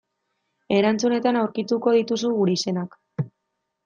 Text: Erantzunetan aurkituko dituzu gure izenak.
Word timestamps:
Erantzunetan 0.77 1.37
aurkituko 1.41 1.93
dituzu 1.97 2.31
gure 2.39 2.57
izenak. 2.61 2.97